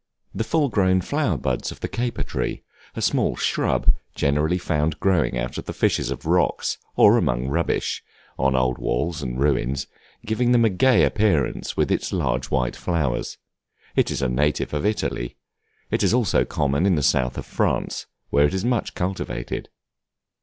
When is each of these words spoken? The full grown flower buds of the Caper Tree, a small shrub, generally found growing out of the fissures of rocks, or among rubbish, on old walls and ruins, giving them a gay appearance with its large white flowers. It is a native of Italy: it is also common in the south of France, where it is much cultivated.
The 0.33 0.43
full 0.43 0.67
grown 0.69 0.99
flower 1.01 1.37
buds 1.37 1.71
of 1.71 1.81
the 1.81 1.87
Caper 1.87 2.23
Tree, 2.23 2.63
a 2.95 3.03
small 3.03 3.35
shrub, 3.35 3.93
generally 4.15 4.57
found 4.57 4.99
growing 4.99 5.37
out 5.37 5.59
of 5.59 5.65
the 5.65 5.73
fissures 5.73 6.09
of 6.09 6.25
rocks, 6.25 6.79
or 6.95 7.19
among 7.19 7.49
rubbish, 7.49 8.03
on 8.39 8.55
old 8.55 8.79
walls 8.79 9.21
and 9.21 9.39
ruins, 9.39 9.85
giving 10.25 10.53
them 10.53 10.65
a 10.65 10.71
gay 10.71 11.03
appearance 11.03 11.77
with 11.77 11.91
its 11.91 12.11
large 12.11 12.49
white 12.49 12.75
flowers. 12.75 13.37
It 13.95 14.09
is 14.09 14.23
a 14.23 14.27
native 14.27 14.73
of 14.73 14.87
Italy: 14.87 15.35
it 15.91 16.01
is 16.01 16.15
also 16.15 16.45
common 16.45 16.87
in 16.87 16.95
the 16.95 17.03
south 17.03 17.37
of 17.37 17.45
France, 17.45 18.07
where 18.31 18.47
it 18.47 18.55
is 18.55 18.65
much 18.65 18.95
cultivated. 18.95 19.69